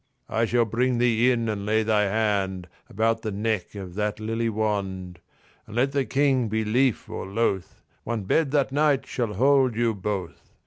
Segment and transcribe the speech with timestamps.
[0.29, 4.49] I shall bring thee in and lay thine hand About the neck of that lily
[4.49, 5.19] wand.
[5.67, 9.93] And let the King be lief or loth One bed that night shall hold you
[9.93, 10.53] both."